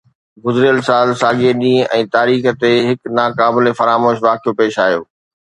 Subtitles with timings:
[0.45, 5.07] گذريل سال ساڳئي ڏينهن ۽ تاريخ تي هڪ ناقابل فراموش واقعو پيش آيو